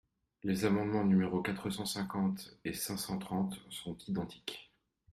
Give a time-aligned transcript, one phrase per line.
[0.41, 4.71] Les amendements numéros quatre cent cinquante et cinq cent trente sont identiques.